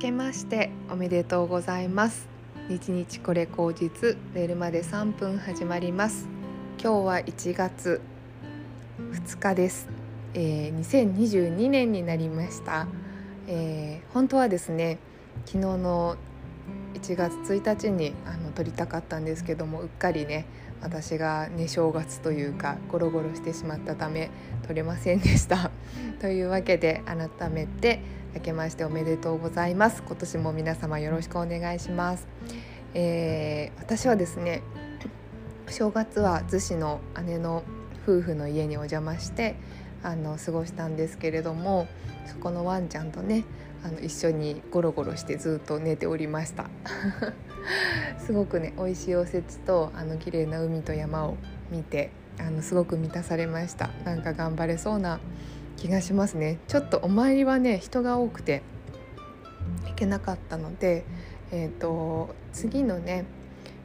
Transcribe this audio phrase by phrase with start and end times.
[0.00, 2.26] けましておめでとうございます。
[2.70, 6.26] 日日これ口実寝るまで3分始まります。
[6.82, 8.00] 今日は1月
[9.12, 9.90] 2日です、
[10.32, 12.86] えー、2022年になりました、
[13.46, 14.96] えー、本当はですね
[15.44, 16.16] 昨日の
[16.94, 20.46] 1月1日にあの撮りたかったんですけどもうっかりね
[20.80, 24.30] 私がね正月というかゴロゴロしてしまったため
[24.66, 25.70] 撮れませんでした。
[26.20, 28.00] というわけで改めて
[28.34, 30.02] 明けましておめでとうございます。
[30.06, 32.28] 今年も皆様よろしくお願いします、
[32.94, 34.62] えー、私はですね
[35.68, 37.64] 正月は逗子の姉の
[38.04, 39.56] 夫婦の家にお邪魔して
[40.02, 41.88] あの過ごしたんですけれども
[42.26, 43.44] そこのワンちゃんとね
[43.84, 46.68] あの一緒にゴロゴロしてずっと寝ておりました。
[48.24, 51.36] すごくね美味しいおせちとあの綺麗な海と山を
[51.70, 53.90] 見てあのすごく満たされました。
[54.04, 55.18] なんか頑張れそうな
[55.80, 56.58] 気がしますね。
[56.68, 58.62] ちょっとお参りはね人が多くて
[59.86, 61.04] 行けなかったので、
[61.52, 63.24] えーと、次のね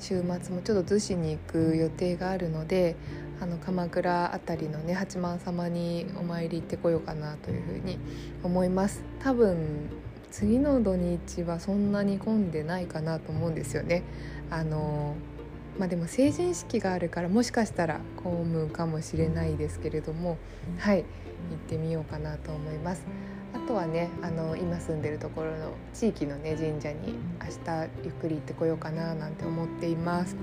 [0.00, 2.96] 週末もちょっと逗子に行く予定があるので
[3.40, 7.98] あの鎌倉辺りのね八幡様にお参り行ってこようかなというふうに
[8.42, 9.04] 思います。
[9.20, 9.88] 多分
[10.32, 14.02] 次の土日はそんなに混んでないかなと思うんですよね。
[14.50, 15.14] あの
[15.78, 20.38] まあでも成人式があるからもしかしたら混むかもしれないですけれども
[20.78, 21.04] はい行
[21.56, 23.04] ってみようかなと思います。
[23.54, 30.36] あとはねあの今住んでるところの地域のね神社に明日ゆっくり行ってこようかななんて思っています、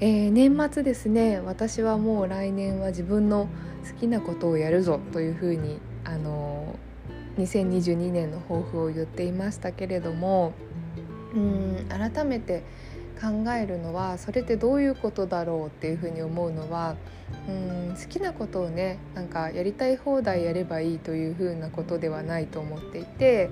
[0.00, 3.46] えー、年末ですね私はもう来年は自分の
[3.86, 6.76] 好きなことをやるぞというふうにあの
[7.36, 10.54] 2022年の抱負を言っていましたけれども
[11.34, 12.64] うん改めて
[13.20, 16.96] 考えるのはそれってどういうことだろうっていうふうに思うのは
[17.48, 23.50] うん好きなことをねなんかやりたい放題やればいいというふうなことではないと思っていて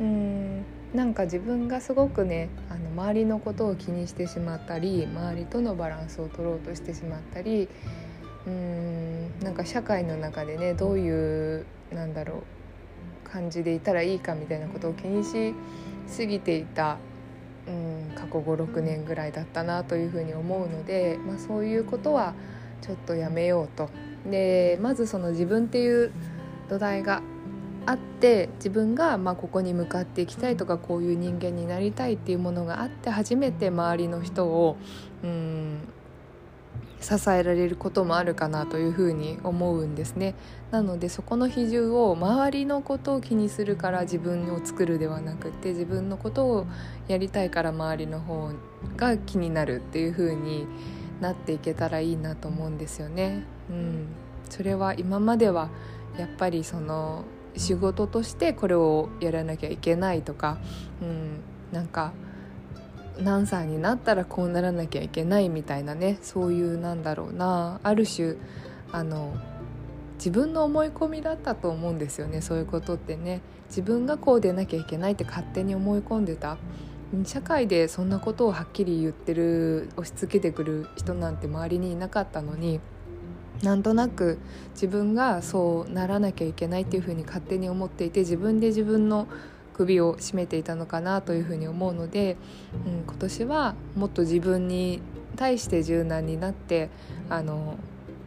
[0.00, 7.68] うんなんか自分がすごくねあの周りのことを気にしてしまったり周りとのバランスを取ろうとしてしまったり
[8.46, 12.42] うんなんか社会の中でねどういうなんだろ
[13.26, 15.54] う感じでいたらいいかみたいなことを気にし
[16.08, 16.98] すぎていた
[17.66, 22.34] うん、過去56年ぐらいだったなというふうに思うので、まあ、そういうことは
[22.80, 23.90] ちょっとやめようと。
[24.30, 26.12] でまずその自分っていう
[26.68, 27.22] 土台が
[27.86, 34.76] あって自分がまここに向かっていきたいとかこういう人間になりたいっていうものがあって初めて周りの人を
[35.24, 35.78] うん
[37.00, 40.34] 支えられることもあるかなというふうに思うんですね。
[40.70, 46.66] なのでそこの比重を周りのことを気にするから自分を作るではなくて自分のことを
[47.08, 48.50] やりたいから周りの方
[48.96, 50.66] が気になるっていうふうに
[51.20, 53.44] なっていけたらいいなと思うんですよね。
[53.70, 54.06] うん、
[54.48, 55.70] それは今までは
[56.18, 57.24] やっぱりその
[57.56, 60.58] 仕事としてこれをやらなきゃいけないとか、
[61.02, 61.40] うん、
[61.72, 62.12] なんか
[63.18, 67.80] 何歳になったらこうならなきゃいけないみたいなねそういうなんだろうな。
[67.82, 68.36] ある種
[68.92, 69.34] あの
[70.14, 73.40] 自分の思い込みだったと思うんですよねそういうことってね。
[73.68, 76.58] 自分がこうでなきゃいけないって勝手に思い込んでた。
[77.24, 82.78] 社会でそんなことをはっきり言ってる押し付けてくる人なんて周りにいなかったのに
[83.64, 84.38] なんとなく
[84.74, 89.26] 自分がそうならなきゃいけないっていうふうに勝手に思っていて自分で自分の
[89.80, 92.36] 首を絞めていたのかなというふうに思うので、
[92.86, 95.00] うん、今年はもっと自分に
[95.36, 96.90] 対して柔軟になって
[97.30, 97.76] あの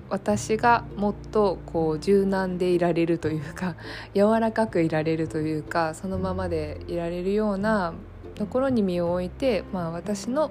[0.10, 3.76] 私がもっとこう柔軟でいられるというか
[4.16, 7.94] 柔らかくいられるというかそのままでいられるような
[8.36, 10.50] ところに身を置いて、まあ、私の、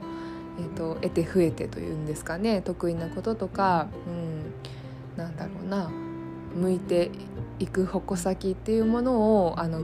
[0.60, 5.90] えーと、得て増えてというんですかね得意なこととか、うん、なんだろうな
[6.54, 7.10] 向いて
[7.58, 9.82] いく矛先っていうものをあの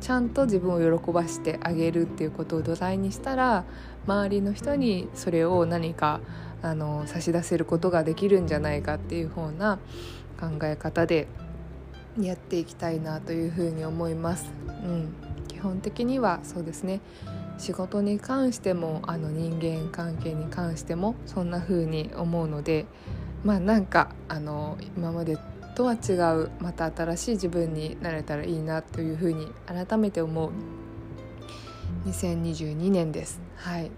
[0.00, 3.64] ちゃんと自分を喜ばしてあげるっていうことを土台にしたら
[4.06, 6.20] 周りの人にそれを何か
[6.62, 9.78] あの差し出せることができるんじゃないかっていう方な
[10.40, 11.28] 考え方で
[12.18, 14.50] やっていきたいなというふうに思います。
[14.66, 15.14] うん、
[15.48, 17.00] 基本的にはそうですね
[17.58, 22.86] 仕事に関してもあの人間関係に関してもそんな風に思うので
[23.44, 25.36] まあなんかあの今まで
[25.80, 30.50] とは違うまた新しい自分になれたらいいなというふうに改めて思う。
[32.06, 33.40] 2022年です。
[33.56, 33.90] はい。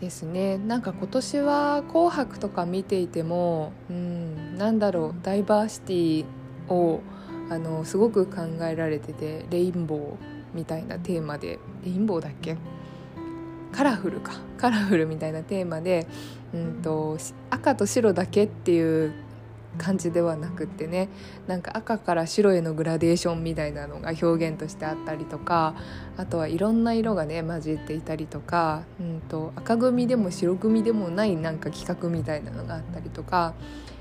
[0.00, 0.58] ですね。
[0.58, 6.24] なんか今年は「紅白」とか見ていてもうんなんだろうダイバーシティ
[6.68, 7.00] を
[7.48, 10.00] あのすごく考えられててレインボー
[10.52, 11.60] みたいなテーマで。
[11.84, 12.56] レインボーだっけ？
[13.70, 14.32] カラフルか。
[14.56, 16.08] カラフルみたいなテーマで、
[16.52, 17.16] うんと
[17.50, 19.12] 赤と白だけっていう
[19.78, 21.08] 感じではなくってね
[21.46, 25.74] なんか赤から白へのグラデーションみたいなのが表現としてあったりとか
[26.16, 33.54] あとはいろんな色がね混じっていたりとか、うんと、赤組でも白組でもないなんか企画みたいなのがあったりとか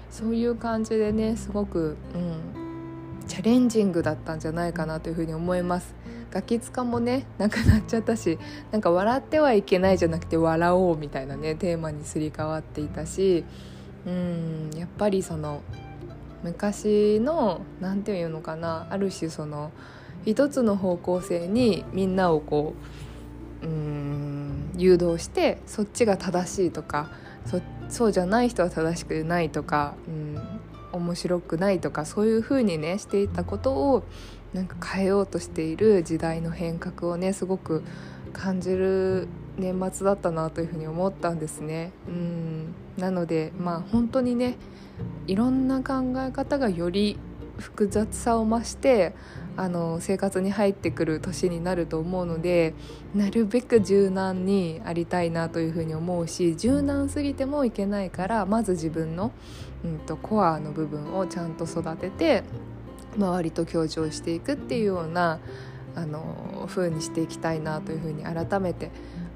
[0.10, 5.96] そういう感じでねすごく、うん、チャレンジングだったんじゃないかなというふうに思います。
[6.32, 8.38] ガキ使もねなくなっちゃったし
[8.72, 13.46] なんか笑ってはいけないじゃなくて笑おうみたいなねテーマにすり替わっていたし
[14.06, 15.62] うんやっぱりその
[16.44, 19.72] 昔の何て言うのかなある種その
[20.26, 22.74] 一つの方向性にみんなをこ
[23.64, 27.10] ううん誘導してそっちが正しいとか
[27.46, 30.42] そそうじゃない人は正しくないとか、うん、
[30.92, 34.04] 面白くないとかそういう風にねしていたことを
[34.54, 37.84] なんか変えようとしている時代の変革をねすごく
[38.34, 39.28] 感じる
[39.58, 41.92] 年末だったなというふうに思ったんですね。
[42.08, 44.58] うんなのでまあ本当にね
[45.28, 47.18] いろんな考え方がより
[47.58, 49.14] 複雑さを増して
[49.56, 52.76] あの生活に入ってくる年になると思うので
[53.16, 59.32] なるべく柔軟にありたいなというふうに思うし柔軟すぎてもいけないからまず自分の、
[59.84, 62.44] うんと、コアの部分をちゃんと育てて
[63.18, 65.40] 周りと協調していくっていうような
[65.96, 68.92] あの風にしていきたいなというふうに改めて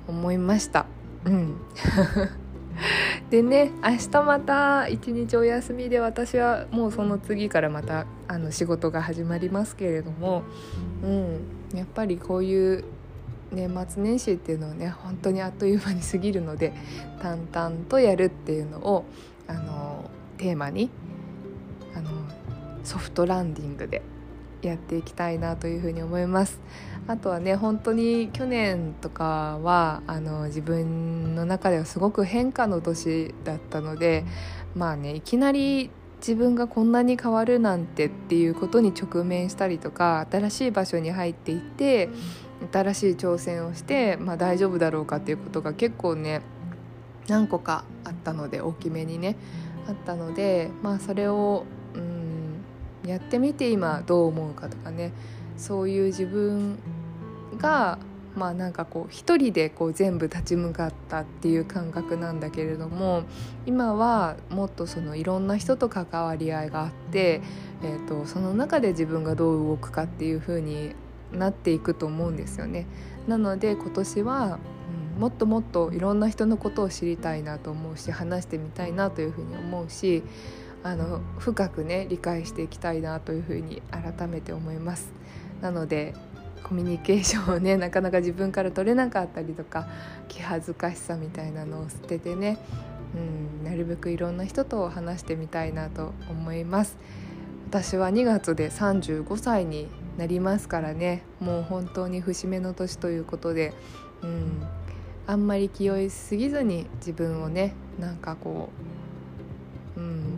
[0.08, 0.86] 思いました。
[1.26, 1.56] うん
[3.30, 10.44] でね明日また一日お休みで私はもうその次からまたあの仕事が始まりますけれども、
[11.04, 12.84] うん、やっぱりこういう
[13.52, 16.74] 年末年始っていうのはね本当にあっという間に過ぎるので
[17.22, 19.06] 淡々とやるっていうのを
[19.48, 20.90] あのテーマに
[21.96, 22.12] あの
[22.84, 24.02] ソフトランディングで
[24.62, 26.60] やっていきたいなというふうに思います。
[27.08, 34.24] あとはね本当に去年とかはあの自分の中ではすごく変化の年だったので
[34.76, 42.10] まあねいきなり自分がこんなに変わるなんてっていうことに直面したりとか新しい場所に入っていって
[42.72, 46.42] 新しい挑戦をして、まあ、大丈夫だろうかっていうことが結構ね
[47.28, 49.36] 何個かあったので大きめにね
[49.88, 51.66] あったのでまあそれを
[53.06, 55.12] やってみて今どう思うかとかね
[55.58, 56.78] そういう自分
[57.58, 57.98] が
[58.36, 63.24] まあなんかこう一人でこう全部立ち向かったっていう感覚なんだけれども
[63.66, 67.42] 今はもっとそのいろんな人と関わり合いがあって、
[67.84, 70.96] えーと、その中で自分がどう動くかっていう風に
[71.34, 72.88] なっていくと思うんですよね。
[73.28, 74.60] なので今年は、
[75.16, 80.24] うん、もっともっといろんな人のことを知りたいなと思うし話してみたいなというふうに思うし
[80.84, 85.12] あの深くね理解していきたいなというふうに改めて思います。
[85.62, 86.14] なので
[86.64, 89.88] コミュニケーションをねなかなか自分から取れなかったりとか
[90.28, 92.58] 気恥ずかしさみたいなのを捨ててね、
[93.16, 96.98] うん、なるべくいろんな人と話してみたいなと思います。
[97.70, 99.88] 私は2月で35歳に
[100.18, 103.74] なりますからねもう本当に節目の年ということで、
[104.22, 104.68] うん、
[105.26, 109.01] あんまり気負いすぎずに自分をねなんかこう、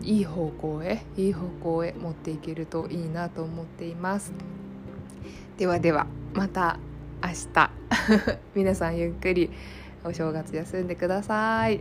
[0.04, 4.34] いい方向へいい方向へ持っていけるといいなと思っています。
[5.58, 6.78] ではではまた
[7.24, 7.72] 明日。
[8.54, 9.50] 皆さんゆっくり
[10.04, 11.80] お正月休んでください。